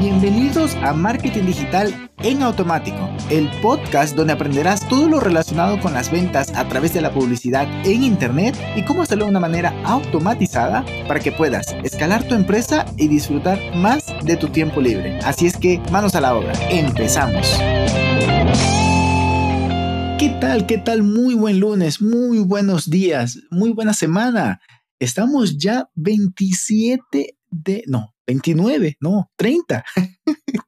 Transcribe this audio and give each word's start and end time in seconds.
Bienvenidos 0.00 0.76
a 0.76 0.94
Marketing 0.94 1.44
Digital 1.44 2.10
en 2.20 2.42
Automático, 2.42 3.10
el 3.28 3.50
podcast 3.60 4.16
donde 4.16 4.32
aprenderás 4.32 4.88
todo 4.88 5.10
lo 5.10 5.20
relacionado 5.20 5.78
con 5.78 5.92
las 5.92 6.10
ventas 6.10 6.54
a 6.56 6.66
través 6.66 6.94
de 6.94 7.02
la 7.02 7.12
publicidad 7.12 7.68
en 7.84 8.02
Internet 8.02 8.56
y 8.76 8.82
cómo 8.86 9.02
hacerlo 9.02 9.26
de 9.26 9.32
una 9.32 9.40
manera 9.40 9.74
automatizada 9.84 10.86
para 11.06 11.20
que 11.20 11.32
puedas 11.32 11.76
escalar 11.84 12.26
tu 12.26 12.34
empresa 12.34 12.86
y 12.96 13.08
disfrutar 13.08 13.58
más 13.76 14.06
de 14.24 14.38
tu 14.38 14.48
tiempo 14.48 14.80
libre. 14.80 15.18
Así 15.18 15.46
es 15.46 15.58
que 15.58 15.82
manos 15.92 16.14
a 16.14 16.22
la 16.22 16.34
obra, 16.34 16.54
empezamos. 16.70 17.46
¿Qué 20.18 20.34
tal? 20.40 20.64
¿Qué 20.66 20.78
tal? 20.78 21.02
Muy 21.02 21.34
buen 21.34 21.60
lunes, 21.60 22.00
muy 22.00 22.38
buenos 22.38 22.88
días, 22.88 23.38
muy 23.50 23.74
buena 23.74 23.92
semana. 23.92 24.62
Estamos 24.98 25.58
ya 25.58 25.90
27 25.94 27.36
de, 27.50 27.84
no, 27.86 28.14
29, 28.30 28.96
no, 29.00 29.28
30. 29.36 29.84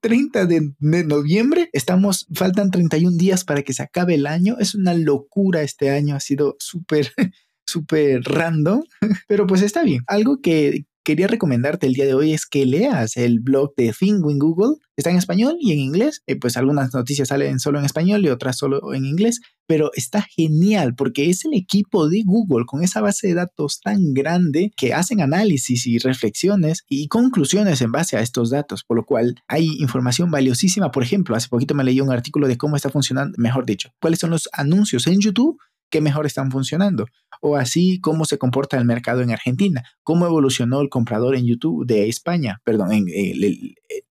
30 0.01 0.47
de, 0.47 0.73
noviembre. 0.80 1.70
Estamos, 1.73 2.27
faltan 2.34 2.70
31 2.70 3.16
días 3.16 3.45
para 3.45 3.62
que 3.62 3.73
se 3.73 3.84
acabe 3.84 4.15
el 4.15 4.27
año. 4.27 4.57
Es 4.59 4.75
una 4.75 4.95
locura 4.95 5.62
este 5.62 5.91
año, 5.91 6.17
ha 6.17 6.20
sido 6.20 6.56
súper, 6.59 7.12
súper 7.67 8.23
random, 8.23 8.83
pero 9.29 9.47
pues 9.47 9.62
está 9.62 9.84
bien. 9.84 10.03
Algo 10.09 10.41
que, 10.41 10.87
quería 11.05 11.27
recomendarte 11.27 11.87
el 11.87 11.95
día 11.95 12.05
de 12.05 12.15
hoy 12.15 12.33
es 12.33 12.47
que 12.47 12.66
leas 12.66 13.16
el 13.16 13.41
blog 13.41 13.74
de 13.77 13.92
Thingwin 13.98 14.38
Google. 14.38 14.77
Está 14.97 15.11
en 15.11 15.16
español 15.16 15.56
y 15.61 15.73
en 15.73 15.80
inglés. 15.80 16.23
Eh, 16.27 16.37
pues 16.38 16.56
algunas 16.56 16.95
noticias 16.95 17.28
salen 17.28 17.59
solo 17.59 17.78
en 17.78 17.84
español 17.84 18.25
y 18.25 18.28
otras 18.28 18.56
solo 18.59 18.95
en 18.95 19.05
inglés, 19.05 19.41
pero 19.66 19.91
está 19.95 20.23
genial 20.23 20.95
porque 20.95 21.30
es 21.30 21.45
el 21.45 21.55
equipo 21.55 22.09
de 22.09 22.23
Google 22.25 22.65
con 22.66 22.83
esa 22.83 23.01
base 23.01 23.28
de 23.28 23.34
datos 23.34 23.80
tan 23.80 24.12
grande 24.15 24.73
que 24.77 24.95
hacen 24.95 25.20
análisis 25.20 25.87
y 25.87 25.98
reflexiones 25.98 26.84
y 26.88 27.09
conclusiones 27.09 27.80
en 27.80 27.92
base 27.92 28.16
a 28.16 28.20
estos 28.20 28.50
datos, 28.50 28.84
por 28.84 28.97
lo 28.97 29.05
cual 29.05 29.34
hay 29.48 29.69
información 29.78 30.30
valiosísima. 30.30 30.91
Por 30.91 31.03
ejemplo, 31.03 31.34
hace 31.37 31.48
poquito 31.48 31.75
me 31.75 31.84
leí 31.84 32.00
un 32.00 32.12
artículo 32.12 32.48
de 32.48 32.56
cómo 32.56 32.77
está 32.77 32.91
funcionando, 32.91 33.34
mejor 33.39 33.67
dicho, 33.67 33.91
cuáles 34.00 34.20
son 34.20 34.30
los 34.30 34.48
anuncios 34.53 35.06
en 35.06 35.20
YouTube 35.20 35.58
que 35.91 36.00
mejor 36.00 36.27
están 36.27 36.50
funcionando 36.50 37.06
o 37.43 37.57
así 37.57 38.01
cómo 38.01 38.25
se 38.25 38.39
comporta 38.39 38.79
el 38.79 38.85
mercado 38.85 39.21
en 39.21 39.33
Argentina, 39.33 39.83
cómo 40.05 40.27
evolucionó 40.27 40.81
el 40.81 40.89
comprador 40.89 41.35
en 41.35 41.45
YouTube 41.45 41.85
de 41.85 42.09
España, 42.09 42.61
perdón, 42.65 42.93
en, 42.93 43.07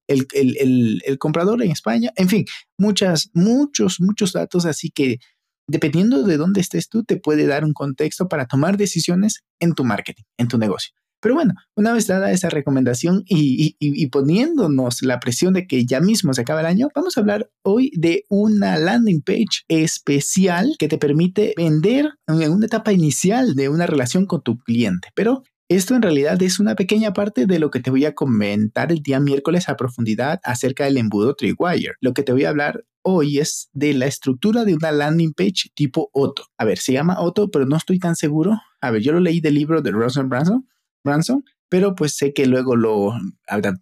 el, 0.08 1.02
el, 1.06 1.18
comprador 1.18 1.64
en 1.64 1.72
España, 1.72 2.12
en 2.18 2.28
fin, 2.28 2.46
muchas, 2.78 3.30
muchos, 3.34 4.02
muchos 4.02 4.34
datos, 4.34 4.66
así 4.66 4.92
que 4.92 5.20
dependiendo 5.66 6.24
de 6.24 6.36
dónde 6.36 6.59
estés 6.59 6.90
tú, 6.90 7.06
te 7.06 7.16
puede 7.16 7.48
dar 7.48 7.64
un 7.64 7.72
contexto 7.72 8.28
para 8.28 8.48
tomar 8.48 8.76
decisiones 8.76 9.46
en 9.59 9.76
tu 9.76 9.86
marketing, 9.86 10.24
en 10.38 10.50
tu 10.50 10.58
negocio. 10.58 10.94
Pero 11.22 11.36
bueno, 11.36 11.53
una 11.75 11.94
vez 11.94 12.08
dada 12.08 12.31
esa 12.31 12.50
recomendación 12.50 13.23
y, 13.27 14.08
poniéndonos 14.08 15.03
la 15.03 15.19
presión 15.19 15.53
de 15.53 15.67
que 15.67 15.86
ya 15.86 16.02
mismo 16.02 16.33
se 16.33 16.41
acaba 16.41 16.61
el 16.61 16.66
año, 16.66 16.89
vamos 16.95 17.16
a 17.16 17.22
hablar 17.22 17.50
hoy 17.63 17.91
de 17.95 18.25
una 18.30 18.78
landing 18.78 19.22
page 19.22 19.63
especial 19.67 20.75
que 20.80 20.88
te 20.88 20.97
permite 20.97 21.53
vender 21.55 22.09
en 22.28 22.52
una 22.52 22.66
etapa 22.66 22.91
inicial 22.91 23.53
de 23.55 23.69
una 23.69 23.86
relación 23.86 24.25
con 24.25 24.41
tu 24.41 24.58
cliente. 24.58 25.09
Pero 25.16 25.44
esto 25.69 25.95
en 25.95 26.02
realidad 26.02 26.41
es 26.41 26.59
una 26.59 26.75
pequeña 26.75 27.13
parte 27.13 27.45
de 27.45 27.59
lo 27.59 27.69
que 27.69 27.80
te 27.80 27.91
voy 27.91 28.03
a 28.06 28.13
comentar 28.13 28.91
el 28.91 29.02
día 29.02 29.19
miércoles 29.19 29.69
a 29.69 29.78
profundidad 29.78 30.41
acerca 30.44 30.85
del 30.85 30.97
embudo 30.97 31.35
Tripwire. 31.35 31.94
Lo 32.02 32.13
que 32.13 32.23
te 32.23 32.33
voy 32.33 32.45
a 32.45 32.50
hablar 32.50 32.83
hoy 33.03 33.39
es 33.39 33.69
de 33.72 33.94
la 33.94 34.08
estructura 34.08 34.66
de 34.66 34.73
una 34.73 34.91
landing 34.91 35.33
page 35.33 35.69
tipo 35.73 36.09
Otto. 36.13 36.47
A 36.58 36.66
ver, 36.66 36.78
se 36.80 36.94
llama 36.94 37.22
Otto, 37.22 37.50
pero 37.52 37.66
no 37.66 37.78
estoy 37.78 38.00
tan 38.00 38.16
seguro. 38.16 38.59
A 38.81 38.91
ver, 38.91 39.02
yo 39.02 39.13
lo 39.13 39.19
leí 39.19 39.39
del 39.39 39.53
libro 39.53 39.81
de 39.81 39.91
Russell 39.91 40.25
Branson 40.25 40.67
Branson, 41.03 41.44
pero 41.69 41.95
pues 41.95 42.16
sé 42.17 42.33
que 42.33 42.45
luego 42.45 42.75
lo 42.75 43.13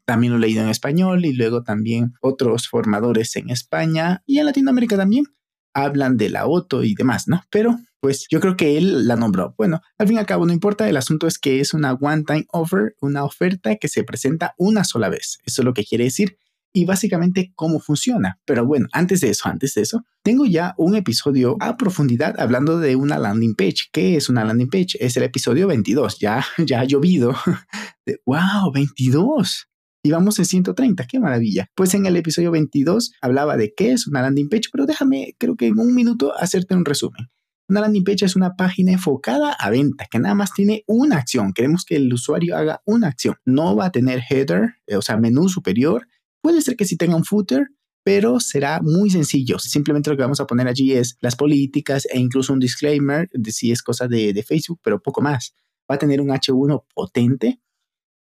también 0.05 0.33
lo 0.33 0.37
he 0.37 0.41
leído 0.41 0.61
en 0.61 0.69
español 0.69 1.25
y 1.25 1.33
luego 1.33 1.63
también 1.63 2.13
otros 2.21 2.67
formadores 2.67 3.35
en 3.35 3.49
España 3.49 4.23
y 4.25 4.39
en 4.39 4.45
Latinoamérica 4.45 4.95
también 4.95 5.25
hablan 5.73 6.17
de 6.17 6.29
la 6.29 6.45
OTO 6.45 6.83
y 6.83 6.95
demás, 6.95 7.27
¿no? 7.27 7.43
Pero 7.49 7.79
pues 7.99 8.27
yo 8.29 8.39
creo 8.39 8.55
que 8.55 8.77
él 8.77 9.07
la 9.07 9.15
nombró. 9.15 9.55
Bueno, 9.57 9.81
al 9.97 10.07
fin 10.07 10.17
y 10.17 10.19
al 10.19 10.25
cabo 10.25 10.45
no 10.45 10.53
importa, 10.53 10.87
el 10.87 10.97
asunto 10.97 11.27
es 11.27 11.37
que 11.37 11.59
es 11.59 11.73
una 11.73 11.93
one-time 11.93 12.45
offer, 12.51 12.95
una 13.01 13.23
oferta 13.23 13.75
que 13.75 13.87
se 13.87 14.03
presenta 14.03 14.53
una 14.57 14.83
sola 14.83 15.09
vez. 15.09 15.39
Eso 15.45 15.61
es 15.61 15.65
lo 15.65 15.73
que 15.73 15.85
quiere 15.85 16.05
decir 16.05 16.37
y 16.73 16.85
básicamente 16.85 17.51
cómo 17.55 17.79
funciona. 17.79 18.39
Pero 18.45 18.65
bueno, 18.65 18.87
antes 18.91 19.21
de 19.21 19.29
eso, 19.29 19.49
antes 19.49 19.73
de 19.73 19.81
eso, 19.81 20.03
tengo 20.23 20.45
ya 20.45 20.75
un 20.77 20.95
episodio 20.95 21.57
a 21.59 21.77
profundidad 21.77 22.39
hablando 22.39 22.79
de 22.79 22.95
una 22.95 23.17
landing 23.17 23.55
page. 23.55 23.89
¿Qué 23.91 24.15
es 24.15 24.29
una 24.29 24.43
landing 24.45 24.69
page? 24.69 24.97
Es 24.99 25.17
el 25.17 25.23
episodio 25.23 25.67
22. 25.67 26.19
Ya, 26.19 26.45
ya 26.65 26.81
ha 26.81 26.85
llovido. 26.85 27.35
¡Wow! 28.25 28.71
22. 28.73 29.67
Y 30.01 30.11
vamos 30.11 30.39
en 30.39 30.45
130, 30.45 31.07
qué 31.07 31.19
maravilla. 31.19 31.67
Pues 31.75 31.93
en 31.93 32.05
el 32.05 32.15
episodio 32.15 32.51
22 32.51 33.11
hablaba 33.21 33.57
de 33.57 33.73
qué 33.75 33.91
es 33.91 34.07
una 34.07 34.21
landing 34.21 34.47
page, 34.47 34.69
pero 34.71 34.85
déjame, 34.85 35.35
creo 35.37 35.57
que 35.57 35.67
en 35.67 35.77
un 35.77 35.93
minuto, 35.93 36.33
hacerte 36.37 36.73
un 36.73 36.85
resumen. 36.85 37.29
Una 37.67 37.81
landing 37.81 38.03
page 38.03 38.25
es 38.25 38.35
una 38.35 38.55
página 38.55 38.93
enfocada 38.93 39.51
a 39.51 39.69
venta 39.69 40.07
que 40.09 40.17
nada 40.17 40.33
más 40.35 40.53
tiene 40.53 40.83
una 40.87 41.17
acción. 41.17 41.53
Queremos 41.53 41.85
que 41.85 41.97
el 41.97 42.11
usuario 42.11 42.57
haga 42.57 42.81
una 42.85 43.07
acción. 43.07 43.35
No 43.45 43.75
va 43.75 43.85
a 43.85 43.91
tener 43.91 44.23
header, 44.27 44.75
eh, 44.87 44.95
o 44.95 45.01
sea, 45.01 45.17
menú 45.17 45.49
superior, 45.49 46.07
Puede 46.41 46.61
ser 46.61 46.75
que 46.75 46.85
sí 46.85 46.97
tenga 46.97 47.15
un 47.15 47.25
footer, 47.25 47.67
pero 48.03 48.39
será 48.39 48.81
muy 48.81 49.09
sencillo. 49.09 49.59
Simplemente 49.59 50.09
lo 50.09 50.15
que 50.15 50.23
vamos 50.23 50.39
a 50.39 50.47
poner 50.47 50.67
allí 50.67 50.93
es 50.93 51.17
las 51.21 51.35
políticas 51.35 52.07
e 52.11 52.19
incluso 52.19 52.53
un 52.53 52.59
disclaimer 52.59 53.29
de 53.33 53.51
si 53.51 53.71
es 53.71 53.83
cosa 53.83 54.07
de, 54.07 54.43
Facebook, 54.47 54.79
pero 54.83 55.01
poco 55.01 55.21
más. 55.21 55.53
Va 55.89 55.95
a 55.95 55.99
tener 55.99 56.21
un 56.21 56.29
H1 56.29 56.85
potente 56.93 57.59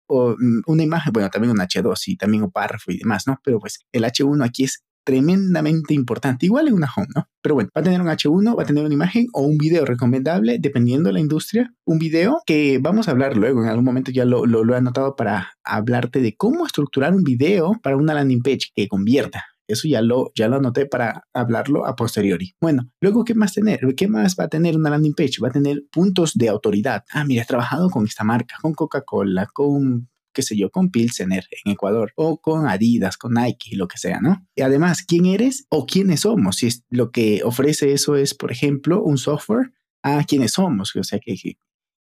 o 0.07 0.35
mm, 0.37 0.61
una 0.67 0.83
imagen, 0.83 1.13
bueno, 1.13 1.29
también 1.29 1.51
un 1.51 1.59
H2 1.59 2.07
y 2.07 2.17
también 2.17 2.43
un 2.43 2.51
párrafo 2.51 2.91
y 2.91 2.97
demás, 2.97 3.27
¿no? 3.27 3.39
Pero 3.43 3.59
pues 3.59 3.79
el 3.91 4.03
H1 4.03 4.43
aquí 4.45 4.65
es 4.65 4.83
tremendamente 5.09 5.95
importante, 5.95 6.45
igual 6.45 6.67
en 6.67 6.75
una 6.75 6.87
home, 6.95 7.07
¿no? 7.15 7.27
Pero 7.41 7.55
bueno, 7.55 7.71
va 7.75 7.81
a 7.81 7.83
tener 7.83 7.99
un 7.99 8.07
H1, 8.07 8.55
va 8.55 8.61
a 8.61 8.65
tener 8.67 8.85
una 8.85 8.93
imagen 8.93 9.25
o 9.33 9.41
un 9.41 9.57
video 9.57 9.83
recomendable, 9.83 10.59
dependiendo 10.59 11.09
de 11.09 11.13
la 11.13 11.19
industria. 11.19 11.73
Un 11.83 11.97
video 11.97 12.43
que 12.45 12.77
vamos 12.79 13.07
a 13.07 13.11
hablar 13.11 13.35
luego, 13.35 13.63
en 13.63 13.69
algún 13.69 13.85
momento 13.85 14.11
ya 14.11 14.23
lo, 14.23 14.45
lo, 14.45 14.71
he 14.71 14.77
anotado 14.77 15.15
para 15.15 15.53
hablarte 15.63 16.21
de 16.21 16.35
cómo 16.35 16.63
estructurar 16.63 17.15
un 17.15 17.23
video 17.23 17.73
para 17.81 17.97
una 17.97 18.13
landing 18.13 18.43
page 18.43 18.69
que 18.75 18.87
convierta. 18.87 19.45
Eso 19.67 19.87
ya 19.87 20.03
lo, 20.03 20.31
ya 20.35 20.47
lo 20.47 20.57
anoté 20.57 20.85
para 20.85 21.23
hablarlo 21.33 21.87
a 21.87 21.95
posteriori. 21.95 22.53
Bueno, 22.61 22.91
luego, 23.01 23.23
¿qué 23.25 23.33
más 23.33 23.53
tener? 23.53 23.79
¿Qué 23.97 24.07
más 24.07 24.35
va 24.39 24.43
a 24.43 24.49
tener 24.49 24.77
una 24.77 24.91
landing 24.91 25.15
page? 25.15 25.41
Va 25.43 25.47
a 25.47 25.51
tener 25.51 25.85
puntos 25.91 26.33
de 26.35 26.49
autoridad. 26.49 27.03
Ah, 27.11 27.25
mira, 27.25 27.41
he 27.41 27.47
trabajado 27.47 27.89
con 27.89 28.05
esta 28.05 28.23
marca, 28.23 28.57
con 28.61 28.75
Coca-Cola, 28.75 29.47
con 29.51 30.07
qué 30.33 30.41
sé 30.41 30.57
yo, 30.57 30.69
con 30.69 30.91
Pilsener 30.91 31.45
en 31.63 31.73
Ecuador 31.73 32.13
o 32.15 32.39
con 32.41 32.67
Adidas, 32.67 33.17
con 33.17 33.33
Nike, 33.33 33.75
lo 33.75 33.87
que 33.87 33.97
sea, 33.97 34.19
¿no? 34.21 34.45
Y 34.55 34.61
además, 34.61 35.03
¿quién 35.03 35.25
eres 35.25 35.65
o 35.69 35.85
quiénes 35.85 36.21
somos? 36.21 36.57
Si 36.57 36.67
es, 36.67 36.83
lo 36.89 37.11
que 37.11 37.41
ofrece 37.43 37.93
eso 37.93 38.15
es, 38.15 38.33
por 38.33 38.51
ejemplo, 38.51 39.01
un 39.03 39.17
software, 39.17 39.71
a 40.03 40.23
quiénes 40.23 40.53
somos, 40.53 40.95
o 40.95 41.03
sea, 41.03 41.19
que, 41.19 41.35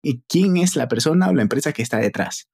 y 0.02 0.22
quién 0.28 0.56
es 0.56 0.76
la 0.76 0.88
persona 0.88 1.28
o 1.28 1.34
la 1.34 1.42
empresa 1.42 1.72
que 1.72 1.82
está 1.82 1.98
detrás. 1.98 2.48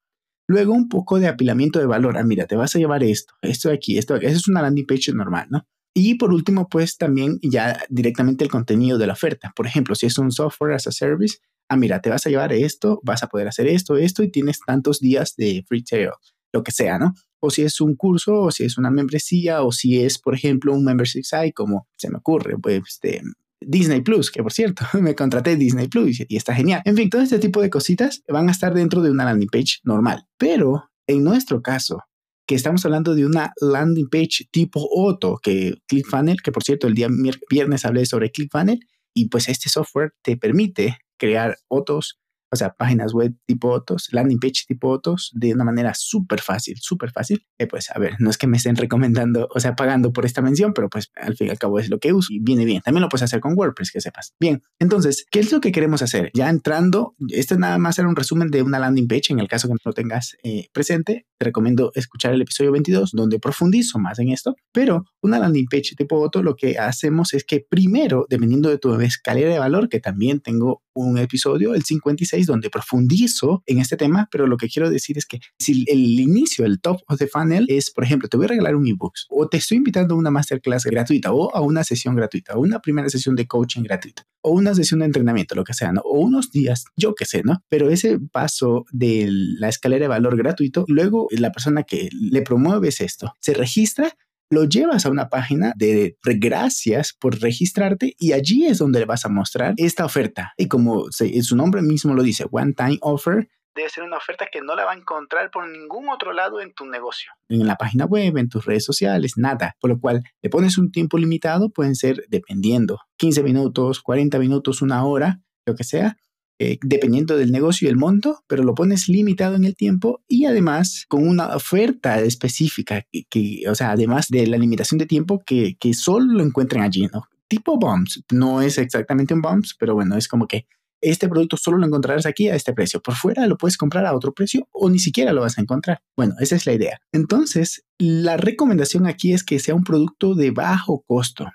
Luego 0.47 0.73
un 0.73 0.89
poco 0.89 1.19
de 1.19 1.27
apilamiento 1.27 1.79
de 1.79 1.85
valor. 1.85 2.17
Ah, 2.17 2.23
mira, 2.23 2.47
te 2.47 2.55
vas 2.55 2.75
a 2.75 2.79
llevar 2.79 3.03
esto, 3.03 3.33
esto 3.41 3.69
de 3.69 3.75
aquí, 3.75 3.97
esto, 3.97 4.15
eso 4.15 4.37
es 4.37 4.47
una 4.47 4.61
landing 4.61 4.85
page 4.85 5.13
normal, 5.13 5.47
¿no? 5.49 5.65
Y 5.95 6.15
por 6.15 6.33
último, 6.33 6.67
pues 6.69 6.97
también 6.97 7.39
ya 7.41 7.79
directamente 7.89 8.43
el 8.43 8.49
contenido 8.49 8.97
de 8.97 9.07
la 9.07 9.13
oferta. 9.13 9.53
Por 9.55 9.67
ejemplo, 9.67 9.93
si 9.93 10.07
es 10.07 10.17
un 10.17 10.31
software 10.31 10.73
as 10.73 10.87
a 10.87 10.91
service, 10.91 11.37
ah, 11.73 11.77
mira, 11.77 12.01
te 12.01 12.09
vas 12.09 12.25
a 12.25 12.29
llevar 12.29 12.53
esto, 12.53 12.99
vas 13.03 13.23
a 13.23 13.27
poder 13.27 13.47
hacer 13.47 13.67
esto, 13.67 13.97
esto 13.97 14.23
y 14.23 14.31
tienes 14.31 14.59
tantos 14.65 14.99
días 14.99 15.35
de 15.35 15.63
free 15.67 15.83
trial, 15.83 16.13
lo 16.51 16.63
que 16.63 16.71
sea, 16.71 16.97
¿no? 16.97 17.13
O 17.39 17.49
si 17.49 17.63
es 17.63 17.81
un 17.81 17.95
curso, 17.95 18.41
o 18.41 18.51
si 18.51 18.63
es 18.63 18.77
una 18.77 18.89
membresía, 18.89 19.63
o 19.63 19.71
si 19.71 20.01
es, 20.01 20.19
por 20.19 20.35
ejemplo, 20.35 20.73
un 20.73 20.85
membership 20.85 21.23
site, 21.23 21.53
como 21.53 21.87
se 21.97 22.09
me 22.09 22.17
ocurre, 22.17 22.57
pues, 22.57 22.81
este, 22.87 23.21
Disney 23.65 24.01
Plus, 24.01 24.31
que 24.31 24.43
por 24.43 24.53
cierto, 24.53 24.85
me 25.01 25.15
contraté 25.15 25.55
Disney 25.55 25.87
Plus 25.87 26.21
y 26.27 26.35
está 26.35 26.53
genial. 26.53 26.81
En 26.85 26.95
fin, 26.95 27.09
todo 27.09 27.21
este 27.21 27.39
tipo 27.39 27.61
de 27.61 27.69
cositas 27.69 28.23
van 28.27 28.49
a 28.49 28.51
estar 28.51 28.73
dentro 28.73 29.01
de 29.01 29.11
una 29.11 29.25
landing 29.25 29.49
page 29.49 29.79
normal. 29.83 30.27
Pero 30.37 30.89
en 31.07 31.23
nuestro 31.23 31.61
caso, 31.61 31.99
que 32.45 32.55
estamos 32.55 32.85
hablando 32.85 33.15
de 33.15 33.25
una 33.25 33.53
landing 33.61 34.09
page 34.09 34.47
tipo 34.51 34.87
Otto, 34.91 35.39
que 35.41 35.75
ClickFunnels, 35.87 36.41
que 36.41 36.51
por 36.51 36.63
cierto 36.63 36.87
el 36.87 36.93
día 36.93 37.07
viernes 37.49 37.85
hablé 37.85 38.05
sobre 38.05 38.31
ClickFunnels, 38.31 38.81
y 39.13 39.29
pues 39.29 39.47
este 39.47 39.69
software 39.69 40.13
te 40.21 40.37
permite 40.37 40.97
crear 41.23 41.57
otros, 41.69 42.19
o 42.51 42.55
sea, 42.57 42.73
páginas 42.73 43.13
web 43.13 43.33
tipo 43.45 43.69
otros, 43.69 44.09
landing 44.11 44.39
page 44.39 44.65
tipo 44.67 44.89
otros, 44.89 45.31
de 45.33 45.53
una 45.53 45.63
manera 45.63 45.93
súper 45.95 46.41
fácil, 46.41 46.75
súper 46.81 47.11
fácil. 47.11 47.47
Eh, 47.57 47.65
pues 47.65 47.89
a 47.91 47.97
ver, 47.97 48.15
no 48.19 48.29
es 48.29 48.37
que 48.37 48.45
me 48.45 48.57
estén 48.57 48.75
recomendando, 48.75 49.47
o 49.55 49.59
sea, 49.61 49.73
pagando 49.75 50.11
por 50.11 50.25
esta 50.25 50.41
mención, 50.41 50.73
pero 50.73 50.89
pues 50.89 51.11
al 51.15 51.37
fin 51.37 51.47
y 51.47 51.49
al 51.49 51.57
cabo 51.57 51.79
es 51.79 51.89
lo 51.89 51.99
que 51.99 52.11
uso 52.11 52.33
y 52.33 52.39
viene 52.41 52.65
bien. 52.65 52.81
También 52.81 53.01
lo 53.01 53.07
puedes 53.07 53.23
hacer 53.23 53.39
con 53.39 53.57
WordPress, 53.57 53.91
que 53.91 54.01
sepas. 54.01 54.33
Bien, 54.37 54.61
entonces, 54.79 55.25
¿qué 55.31 55.39
es 55.39 55.51
lo 55.53 55.61
que 55.61 55.71
queremos 55.71 56.01
hacer? 56.01 56.29
Ya 56.33 56.49
entrando, 56.49 57.15
este 57.29 57.57
nada 57.57 57.77
más 57.77 57.97
era 57.97 58.09
un 58.09 58.17
resumen 58.17 58.49
de 58.49 58.61
una 58.61 58.79
landing 58.79 59.07
page, 59.07 59.31
en 59.31 59.39
el 59.39 59.47
caso 59.47 59.69
que 59.69 59.75
no 59.75 59.79
lo 59.85 59.93
tengas 59.93 60.35
eh, 60.43 60.67
presente, 60.73 61.25
te 61.43 61.49
recomiendo 61.49 61.91
escuchar 61.95 62.33
el 62.33 62.41
episodio 62.41 62.71
22 62.71 63.11
donde 63.11 63.37
profundizo 63.37 63.99
más 63.99 64.17
en 64.19 64.29
esto. 64.29 64.55
Pero 64.71 65.05
una 65.21 65.39
landing 65.39 65.67
page 65.69 65.95
tipo 65.97 66.19
Otto 66.19 66.41
lo 66.41 66.55
que 66.55 66.77
hacemos 66.77 67.33
es 67.33 67.43
que 67.43 67.65
primero, 67.67 68.25
dependiendo 68.29 68.69
de 68.69 68.77
tu 68.77 68.93
escalera 69.01 69.51
de 69.51 69.59
valor, 69.59 69.89
que 69.89 69.99
también 69.99 70.39
tengo 70.39 70.81
un 70.93 71.17
episodio, 71.17 71.73
el 71.73 71.83
56, 71.83 72.45
donde 72.45 72.69
profundizo 72.69 73.63
en 73.65 73.79
este 73.79 73.97
tema, 73.97 74.29
pero 74.31 74.47
lo 74.47 74.57
que 74.57 74.69
quiero 74.69 74.89
decir 74.89 75.17
es 75.17 75.25
que 75.25 75.39
si 75.59 75.83
el 75.87 76.19
inicio, 76.19 76.65
el 76.65 76.79
top 76.79 77.01
of 77.07 77.17
the 77.17 77.27
funnel 77.27 77.65
es, 77.67 77.91
por 77.91 78.03
ejemplo, 78.03 78.29
te 78.29 78.37
voy 78.37 78.45
a 78.45 78.49
regalar 78.49 78.75
un 78.75 78.87
ebook 78.87 79.13
o 79.29 79.47
te 79.49 79.57
estoy 79.57 79.77
invitando 79.77 80.15
a 80.15 80.17
una 80.17 80.31
masterclass 80.31 80.85
gratuita 80.85 81.33
o 81.33 81.53
a 81.53 81.61
una 81.61 81.83
sesión 81.83 82.15
gratuita 82.15 82.55
o 82.55 82.61
una 82.61 82.79
primera 82.79 83.09
sesión 83.09 83.35
de 83.35 83.47
coaching 83.47 83.83
gratuita 83.83 84.23
o 84.43 84.51
una 84.51 84.75
sesión 84.75 84.99
de 84.99 85.07
entrenamiento, 85.07 85.55
lo 85.55 85.63
que 85.63 85.73
sea, 85.73 85.91
¿no? 85.91 86.01
O 86.01 86.19
unos 86.19 86.51
días, 86.51 86.85
yo 86.95 87.15
qué 87.15 87.25
sé, 87.25 87.41
¿no? 87.43 87.63
Pero 87.69 87.89
ese 87.89 88.19
paso 88.19 88.85
de 88.91 89.27
la 89.29 89.69
escalera 89.69 90.03
de 90.03 90.09
valor 90.09 90.37
gratuito, 90.37 90.85
luego 90.87 91.27
la 91.31 91.51
persona 91.51 91.83
que 91.83 92.09
le 92.11 92.41
promueves 92.41 93.01
esto 93.01 93.33
se 93.39 93.53
registra 93.53 94.13
lo 94.49 94.65
llevas 94.65 95.05
a 95.05 95.09
una 95.09 95.29
página 95.29 95.73
de 95.75 96.15
gracias 96.23 97.15
por 97.19 97.39
registrarte 97.39 98.15
y 98.19 98.33
allí 98.33 98.67
es 98.67 98.77
donde 98.77 98.99
le 98.99 99.05
vas 99.05 99.25
a 99.25 99.29
mostrar 99.29 99.73
esta 99.77 100.05
oferta. 100.05 100.53
Y 100.57 100.67
como 100.67 101.05
su 101.11 101.55
nombre 101.55 101.81
mismo 101.81 102.13
lo 102.13 102.21
dice, 102.21 102.45
One 102.51 102.73
Time 102.73 102.99
Offer, 103.01 103.47
debe 103.75 103.89
ser 103.89 104.03
una 104.03 104.17
oferta 104.17 104.47
que 104.51 104.61
no 104.61 104.75
la 104.75 104.85
va 104.85 104.91
a 104.91 104.97
encontrar 104.97 105.51
por 105.51 105.67
ningún 105.67 106.09
otro 106.09 106.33
lado 106.33 106.61
en 106.61 106.73
tu 106.73 106.85
negocio. 106.85 107.31
En 107.49 107.65
la 107.65 107.75
página 107.75 108.05
web, 108.05 108.37
en 108.37 108.49
tus 108.49 108.65
redes 108.65 108.85
sociales, 108.85 109.33
nada. 109.37 109.75
Por 109.79 109.89
lo 109.89 109.99
cual 109.99 110.23
le 110.41 110.49
pones 110.49 110.77
un 110.77 110.91
tiempo 110.91 111.17
limitado, 111.17 111.69
pueden 111.69 111.95
ser 111.95 112.25
dependiendo, 112.29 112.99
15 113.17 113.43
minutos, 113.43 114.01
40 114.01 114.39
minutos, 114.39 114.81
una 114.81 115.05
hora, 115.05 115.41
lo 115.65 115.75
que 115.75 115.83
sea, 115.83 116.17
eh, 116.59 116.77
dependiendo 116.83 117.35
del 117.35 117.51
negocio 117.51 117.87
y 117.87 117.91
el 117.91 117.97
monto, 117.97 118.43
pero 118.47 118.63
lo 118.63 118.75
pones 118.75 119.09
limitado 119.09 119.55
en 119.55 119.65
el 119.65 119.75
tiempo 119.75 120.21
y 120.27 120.45
además 120.45 121.05
con 121.09 121.27
una 121.27 121.55
oferta 121.55 122.19
específica, 122.21 123.05
que, 123.29 123.63
o 123.67 123.75
sea, 123.75 123.91
además 123.91 124.27
de 124.29 124.45
la 124.47 124.57
limitación 124.57 124.99
de 124.99 125.07
tiempo, 125.07 125.41
que, 125.45 125.75
que 125.79 125.93
solo 125.93 126.31
lo 126.31 126.43
encuentren 126.43 126.83
allí, 126.83 127.09
¿no? 127.11 127.27
Tipo 127.47 127.77
bombs, 127.77 128.23
no 128.31 128.61
es 128.61 128.77
exactamente 128.77 129.33
un 129.33 129.41
bombs, 129.41 129.75
pero 129.77 129.95
bueno, 129.95 130.15
es 130.15 130.27
como 130.27 130.47
que 130.47 130.67
este 131.03 131.27
producto 131.27 131.57
solo 131.57 131.77
lo 131.77 131.85
encontrarás 131.85 132.25
aquí 132.25 132.47
a 132.47 132.55
este 132.55 132.73
precio. 132.73 133.01
Por 133.01 133.15
fuera 133.15 133.45
lo 133.47 133.57
puedes 133.57 133.77
comprar 133.77 134.05
a 134.05 134.15
otro 134.15 134.33
precio 134.33 134.67
o 134.71 134.89
ni 134.89 134.99
siquiera 134.99 135.33
lo 135.33 135.41
vas 135.41 135.57
a 135.57 135.61
encontrar. 135.61 135.99
Bueno, 136.15 136.35
esa 136.39 136.55
es 136.55 136.65
la 136.65 136.73
idea. 136.73 136.99
Entonces, 137.11 137.85
la 137.99 138.37
recomendación 138.37 139.05
aquí 139.05 139.33
es 139.33 139.43
que 139.43 139.59
sea 139.59 139.75
un 139.75 139.83
producto 139.83 140.33
de 140.33 140.51
bajo 140.51 141.03
costo. 141.05 141.47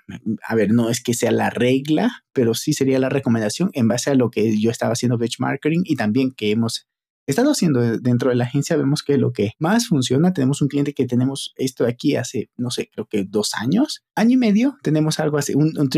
A 0.47 0.55
ver, 0.55 0.71
no 0.71 0.89
es 0.89 1.01
que 1.01 1.13
sea 1.13 1.31
la 1.31 1.49
regla, 1.49 2.23
pero 2.31 2.53
sí 2.53 2.73
sería 2.73 2.99
la 2.99 3.09
recomendación 3.09 3.71
en 3.73 3.87
base 3.87 4.11
a 4.11 4.15
lo 4.15 4.29
que 4.29 4.59
yo 4.59 4.69
estaba 4.69 4.93
haciendo 4.93 5.17
benchmarking 5.17 5.81
y 5.83 5.95
también 5.95 6.31
que 6.31 6.51
hemos 6.51 6.87
estado 7.25 7.51
haciendo 7.51 7.99
dentro 7.99 8.29
de 8.29 8.35
la 8.35 8.45
agencia. 8.45 8.77
Vemos 8.77 9.03
que 9.03 9.17
lo 9.17 9.31
que 9.33 9.51
más 9.59 9.87
funciona, 9.87 10.33
tenemos 10.33 10.61
un 10.61 10.67
cliente 10.67 10.93
que 10.93 11.05
tenemos 11.05 11.53
esto 11.57 11.85
aquí 11.85 12.15
hace, 12.15 12.49
no 12.57 12.71
sé, 12.71 12.89
creo 12.91 13.07
que 13.07 13.23
dos 13.23 13.53
años, 13.55 14.03
año 14.15 14.33
y 14.33 14.37
medio, 14.37 14.77
tenemos 14.83 15.19
algo 15.19 15.37
así, 15.37 15.53
un, 15.55 15.73
un 15.77 15.89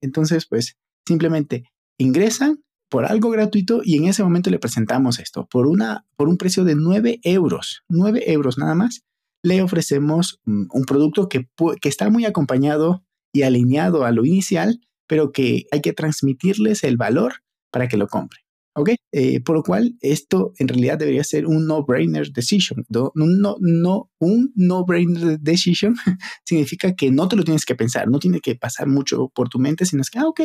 Entonces, 0.00 0.46
pues 0.46 0.76
simplemente 1.06 1.64
ingresan, 1.98 2.62
por 2.88 3.04
algo 3.04 3.30
gratuito 3.30 3.80
y 3.84 3.96
en 3.96 4.06
ese 4.06 4.22
momento 4.22 4.50
le 4.50 4.58
presentamos 4.58 5.18
esto. 5.18 5.46
Por, 5.46 5.66
una, 5.66 6.06
por 6.16 6.28
un 6.28 6.36
precio 6.36 6.64
de 6.64 6.74
9 6.74 7.20
euros, 7.22 7.84
9 7.88 8.32
euros 8.32 8.58
nada 8.58 8.74
más, 8.74 9.02
le 9.42 9.62
ofrecemos 9.62 10.40
mm, 10.44 10.66
un 10.72 10.84
producto 10.84 11.28
que, 11.28 11.48
que 11.80 11.88
está 11.88 12.10
muy 12.10 12.24
acompañado 12.24 13.04
y 13.32 13.42
alineado 13.42 14.04
a 14.04 14.10
lo 14.10 14.24
inicial, 14.24 14.80
pero 15.06 15.32
que 15.32 15.66
hay 15.70 15.80
que 15.80 15.92
transmitirles 15.92 16.84
el 16.84 16.96
valor 16.96 17.34
para 17.70 17.88
que 17.88 17.96
lo 17.96 18.08
compren. 18.08 18.42
¿Ok? 18.74 18.90
Eh, 19.10 19.40
por 19.40 19.56
lo 19.56 19.64
cual, 19.64 19.96
esto 20.00 20.52
en 20.58 20.68
realidad 20.68 20.98
debería 20.98 21.24
ser 21.24 21.46
un 21.46 21.66
no-brainer 21.66 22.30
decision. 22.30 22.84
No, 22.88 23.10
no, 23.16 23.56
no, 23.58 24.10
un 24.20 24.52
no-brainer 24.54 25.40
decision 25.40 25.96
significa 26.44 26.94
que 26.94 27.10
no 27.10 27.26
te 27.26 27.34
lo 27.34 27.42
tienes 27.42 27.64
que 27.64 27.74
pensar, 27.74 28.08
no 28.08 28.20
tiene 28.20 28.38
que 28.38 28.54
pasar 28.54 28.86
mucho 28.86 29.30
por 29.34 29.48
tu 29.48 29.58
mente, 29.58 29.84
sino 29.84 30.02
es 30.02 30.10
que, 30.10 30.20
ah, 30.20 30.28
ok, 30.28 30.40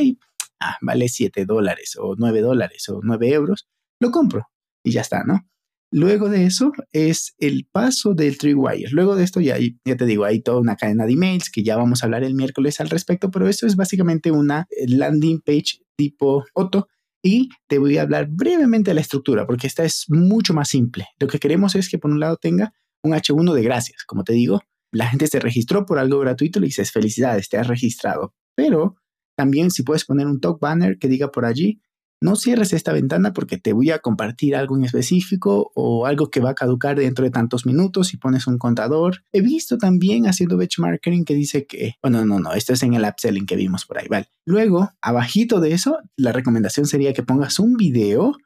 ah, 0.64 0.78
vale 0.82 1.10
7 1.10 1.46
dólares 1.46 1.98
o 2.00 2.16
9 2.18 2.42
dólares 2.42 2.88
o 2.90 3.00
9 3.04 3.30
euros, 3.30 3.68
lo 4.00 4.12
compro 4.12 4.48
y 4.84 4.92
ya 4.92 5.02
está, 5.02 5.24
¿no? 5.24 5.48
Luego 5.92 6.28
de 6.28 6.46
eso 6.46 6.72
es 6.92 7.36
el 7.38 7.68
paso 7.72 8.16
del 8.16 8.36
Wire. 8.56 8.90
Luego 8.92 9.16
de 9.16 9.24
esto 9.24 9.40
ya, 9.40 9.58
ya 9.60 9.96
te 9.96 10.06
digo, 10.08 10.26
hay 10.26 10.42
toda 10.42 10.60
una 10.60 10.76
cadena 10.76 11.06
de 11.06 11.14
emails 11.14 11.52
que 11.52 11.64
ya 11.64 11.78
vamos 11.78 12.02
a 12.02 12.08
hablar 12.08 12.24
el 12.24 12.34
miércoles 12.34 12.80
al 12.80 12.90
respecto, 12.90 13.30
pero 13.30 13.48
esto 13.48 13.68
es 13.68 13.76
básicamente 13.76 14.32
una 14.32 14.66
eh, 14.72 14.88
landing 14.88 15.42
page 15.42 15.84
tipo 15.96 16.46
Otto 16.56 16.88
y 17.22 17.50
te 17.68 17.78
voy 17.78 18.00
a 18.00 18.02
hablar 18.02 18.28
brevemente 18.28 18.90
de 18.90 18.96
la 18.96 19.02
estructura 19.02 19.46
porque 19.46 19.68
esta 19.68 19.84
es 19.84 20.06
mucho 20.10 20.56
más 20.56 20.70
simple. 20.70 21.08
Lo 21.20 21.28
que 21.28 21.38
queremos 21.38 21.76
es 21.76 21.88
que 21.90 22.00
por 22.00 22.10
un 22.10 22.20
lado 22.20 22.38
tenga 22.38 22.74
un 23.04 23.14
H1 23.14 23.54
de 23.54 23.62
gracias. 23.62 24.04
Como 24.04 24.24
te 24.24 24.34
digo, 24.34 24.62
la 24.92 25.08
gente 25.08 25.28
se 25.28 25.40
registró 25.40 25.86
por 25.86 26.00
algo 26.00 26.18
gratuito, 26.20 26.60
le 26.60 26.68
dices 26.68 26.92
felicidades, 26.92 27.50
te 27.50 27.58
has 27.58 27.68
registrado, 27.68 28.34
pero 28.56 28.96
también 29.36 29.72
si 29.72 29.84
puedes 29.84 30.06
poner 30.06 30.28
un 30.28 30.40
talk 30.40 30.60
banner 30.60 30.98
que 30.98 31.08
diga 31.08 31.32
por 31.32 31.46
allí, 31.46 31.82
no 32.24 32.38
cierres 32.38 32.72
esta 32.72 32.94
ventana 32.94 33.34
porque 33.34 33.58
te 33.58 33.74
voy 33.74 33.92
a 33.92 34.00
compartir 34.00 34.56
algo 34.56 34.78
en 34.78 34.86
específico 34.86 35.74
o 35.76 36.06
algo 36.06 36.30
que 36.30 36.40
va 36.40 36.52
a 36.52 36.56
caducar 36.56 36.98
dentro 36.98 37.26
de 37.26 37.32
tantos 37.32 37.66
minutos 37.66 38.14
y 38.14 38.18
pones 38.18 38.48
un 38.48 38.58
contador. 38.58 39.26
He 39.34 39.42
visto 39.42 39.78
también 39.78 40.26
haciendo 40.26 40.56
benchmarking 40.56 41.26
que 41.26 41.36
dice 41.36 41.66
que, 41.68 41.96
bueno, 42.02 42.26
no, 42.26 42.40
no, 42.40 42.54
esto 42.54 42.72
es 42.72 42.82
en 42.84 42.94
el 42.94 43.04
upselling 43.04 43.46
que 43.46 43.58
vimos 43.58 43.86
por 43.86 43.98
ahí, 43.98 44.08
¿vale? 44.10 44.30
Luego, 44.46 44.90
abajito 45.02 45.60
de 45.60 45.74
eso, 45.74 45.98
la 46.16 46.32
recomendación 46.32 46.86
sería 46.86 47.12
que 47.12 47.24
pongas 47.24 47.60
un 47.60 47.74
video 47.74 48.38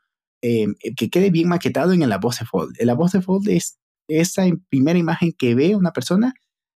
em, 0.41 0.73
que 0.95 1.11
quede 1.11 1.29
bien 1.29 1.47
maquetado 1.47 1.93
en 1.93 2.09
la 2.09 2.17
voz 2.17 2.39
de 2.39 2.45
fold. 2.45 2.75
La 2.79 2.95
voz 2.95 3.11
de 3.11 3.21
fold 3.21 3.47
es 3.47 3.77
esa 4.07 4.45
primera 4.69 4.97
imagen 4.97 5.33
que 5.37 5.53
ve 5.53 5.75
una 5.75 5.91
persona 5.91 6.33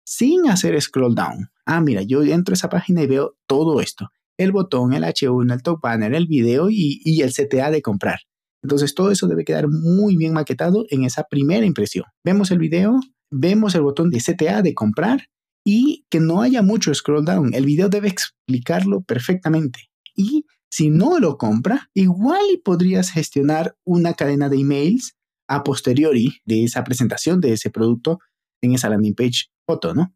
sin 0.04 0.48
hacer 0.48 0.80
scroll 0.82 1.14
down. 1.14 1.50
Ah, 1.70 1.82
mira, 1.82 2.00
yo 2.00 2.22
entro 2.22 2.54
a 2.54 2.56
esa 2.56 2.70
página 2.70 3.02
y 3.02 3.06
veo 3.06 3.36
todo 3.46 3.82
esto. 3.82 4.08
El 4.38 4.52
botón, 4.52 4.94
el 4.94 5.04
H1, 5.04 5.52
el 5.52 5.62
top 5.62 5.82
banner, 5.82 6.14
el 6.14 6.26
video 6.26 6.70
y, 6.70 7.20
el 7.20 7.30
CTA 7.30 7.70
de 7.70 7.82
comprar. 7.82 8.20
Entonces 8.62 8.94
todo 8.94 9.10
eso 9.10 9.26
debe 9.26 9.44
quedar 9.44 9.68
muy 9.68 10.16
bien 10.16 10.32
maquetado 10.32 10.86
en 10.88 11.04
esa 11.04 11.24
primera 11.24 11.66
impresión. 11.66 12.06
Vemos 12.24 12.50
el 12.52 12.58
video, 12.58 12.98
vemos 13.30 13.74
el 13.74 13.82
botón 13.82 14.08
de 14.08 14.18
CTA 14.18 14.62
de 14.62 14.72
comprar 14.72 15.26
y 15.62 16.06
que 16.08 16.20
no 16.20 16.40
haya 16.40 16.62
mucho 16.62 16.94
scroll 16.94 17.26
down. 17.26 17.52
El 17.52 17.66
video 17.66 17.90
debe 17.90 18.08
explicarlo 18.08 19.02
perfectamente. 19.02 19.90
Y 20.16 20.46
si 20.70 20.88
no 20.88 21.18
lo 21.18 21.36
compra, 21.36 21.90
igual 21.92 22.62
podrías 22.64 23.10
gestionar 23.10 23.76
una 23.84 24.14
cadena 24.14 24.48
de 24.48 24.56
emails 24.56 25.16
a 25.46 25.64
posteriori 25.64 26.40
de 26.46 26.64
esa 26.64 26.82
presentación 26.82 27.42
de 27.42 27.52
ese 27.52 27.68
producto 27.68 28.20
en 28.62 28.72
esa 28.72 28.88
landing 28.88 29.14
page 29.14 29.50
foto, 29.66 29.92
¿no? 29.92 30.14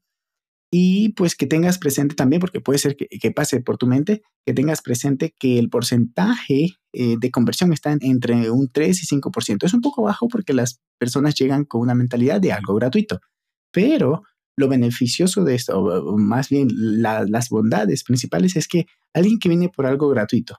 Y 0.74 1.10
pues 1.10 1.36
que 1.36 1.46
tengas 1.46 1.76
presente 1.76 2.14
también, 2.14 2.40
porque 2.40 2.62
puede 2.62 2.78
ser 2.78 2.96
que, 2.96 3.30
pase 3.30 3.60
por 3.60 3.76
tu 3.76 3.86
mente, 3.86 4.22
que 4.46 4.54
tengas 4.54 4.80
presente 4.80 5.34
que 5.38 5.58
el 5.58 5.68
porcentaje 5.68 6.78
eh, 6.94 7.16
de 7.20 7.30
conversión 7.30 7.74
está 7.74 7.94
entre 8.00 8.50
un 8.50 8.70
3 8.72 9.02
y 9.02 9.06
5%. 9.06 9.66
Es 9.66 9.74
un 9.74 9.82
poco 9.82 10.02
bajo 10.02 10.28
porque 10.28 10.54
las 10.54 10.80
personas 10.98 11.34
llegan 11.34 11.66
con 11.66 11.82
una 11.82 11.94
mentalidad 11.94 12.40
de 12.40 12.52
algo 12.52 12.74
gratuito, 12.74 13.20
pero 13.70 14.22
lo 14.56 14.68
beneficioso 14.68 15.44
de 15.44 15.56
esto, 15.56 15.78
o 15.78 16.16
más 16.16 16.48
bien 16.48 16.68
las 16.72 17.50
bondades 17.50 18.02
principales, 18.02 18.56
es 18.56 18.66
que 18.66 18.86
alguien 19.12 19.38
que 19.38 19.50
viene 19.50 19.68
por 19.68 19.84
algo 19.84 20.08
gratuito 20.08 20.56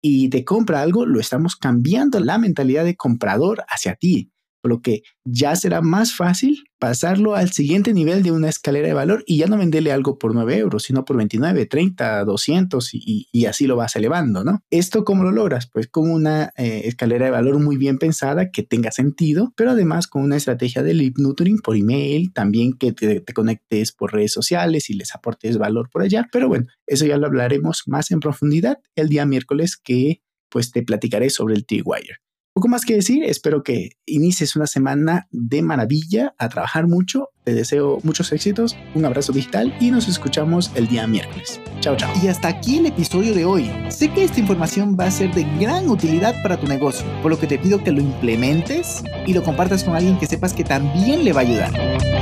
y 0.00 0.28
te 0.28 0.44
compra 0.44 0.82
algo, 0.82 1.04
lo 1.04 1.18
estamos 1.18 1.56
cambiando 1.56 2.20
la 2.20 2.38
mentalidad 2.38 2.84
de 2.84 2.94
comprador 2.94 3.64
hacia 3.68 3.96
ti 3.96 4.30
lo 4.68 4.80
que 4.80 5.02
ya 5.24 5.56
será 5.56 5.80
más 5.80 6.14
fácil 6.14 6.64
pasarlo 6.78 7.34
al 7.34 7.50
siguiente 7.50 7.92
nivel 7.92 8.22
de 8.22 8.30
una 8.30 8.48
escalera 8.48 8.86
de 8.86 8.94
valor 8.94 9.24
y 9.26 9.38
ya 9.38 9.46
no 9.46 9.58
venderle 9.58 9.90
algo 9.92 10.18
por 10.18 10.32
9 10.32 10.58
euros, 10.58 10.84
sino 10.84 11.04
por 11.04 11.16
29, 11.16 11.66
30, 11.66 12.24
200 12.24 12.90
y, 12.92 13.46
así 13.46 13.66
lo 13.66 13.76
vas 13.76 13.96
elevando, 13.96 14.44
¿no? 14.44 14.62
¿Esto 14.70 15.04
cómo 15.04 15.24
lo 15.24 15.32
logras? 15.32 15.68
Pues 15.68 15.88
con 15.88 16.10
una 16.10 16.52
eh, 16.56 16.82
escalera 16.84 17.26
de 17.26 17.30
valor 17.30 17.58
muy 17.58 17.76
bien 17.76 17.98
pensada 17.98 18.50
que 18.50 18.62
tenga 18.62 18.92
sentido, 18.92 19.52
pero 19.56 19.72
además 19.72 20.06
con 20.06 20.22
una 20.22 20.36
estrategia 20.36 20.82
de 20.82 20.94
lead 20.94 21.14
nurturing 21.16 21.58
por 21.58 21.76
email, 21.76 22.32
también 22.32 22.74
que 22.74 22.92
te, 22.92 23.20
te 23.20 23.32
conectes 23.32 23.92
por 23.92 24.12
redes 24.12 24.32
sociales 24.32 24.90
y 24.90 24.94
les 24.94 25.14
aportes 25.14 25.58
valor 25.58 25.88
por 25.90 26.02
allá. 26.02 26.28
Pero 26.30 26.48
bueno, 26.48 26.66
eso 26.86 27.06
ya 27.06 27.16
lo 27.16 27.26
hablaremos 27.26 27.82
más 27.86 28.10
en 28.10 28.20
profundidad 28.20 28.78
el 28.94 29.08
día 29.08 29.26
miércoles 29.26 29.76
que 29.76 30.22
pues 30.48 30.70
te 30.72 30.82
platicaré 30.82 31.30
sobre 31.30 31.54
el 31.54 31.66
T-Wire. 31.66 32.18
Poco 32.58 32.66
más 32.66 32.84
que 32.84 32.94
decir, 32.94 33.22
espero 33.22 33.62
que 33.62 33.90
inicies 34.04 34.56
una 34.56 34.66
semana 34.66 35.28
de 35.30 35.62
maravilla, 35.62 36.34
a 36.38 36.48
trabajar 36.48 36.88
mucho, 36.88 37.28
te 37.44 37.54
deseo 37.54 38.00
muchos 38.02 38.32
éxitos, 38.32 38.76
un 38.96 39.04
abrazo 39.04 39.32
digital 39.32 39.72
y 39.78 39.92
nos 39.92 40.08
escuchamos 40.08 40.72
el 40.74 40.88
día 40.88 41.06
miércoles. 41.06 41.60
Chao, 41.78 41.96
chao. 41.96 42.12
Y 42.20 42.26
hasta 42.26 42.48
aquí 42.48 42.78
el 42.78 42.86
episodio 42.86 43.32
de 43.32 43.44
hoy. 43.44 43.70
Sé 43.90 44.12
que 44.12 44.24
esta 44.24 44.40
información 44.40 44.96
va 44.98 45.04
a 45.04 45.10
ser 45.12 45.32
de 45.34 45.44
gran 45.60 45.88
utilidad 45.88 46.34
para 46.42 46.58
tu 46.58 46.66
negocio, 46.66 47.06
por 47.22 47.30
lo 47.30 47.38
que 47.38 47.46
te 47.46 47.60
pido 47.60 47.84
que 47.84 47.92
lo 47.92 48.00
implementes 48.00 49.04
y 49.24 49.34
lo 49.34 49.44
compartas 49.44 49.84
con 49.84 49.94
alguien 49.94 50.18
que 50.18 50.26
sepas 50.26 50.52
que 50.52 50.64
también 50.64 51.24
le 51.24 51.32
va 51.32 51.42
a 51.42 51.44
ayudar. 51.44 52.17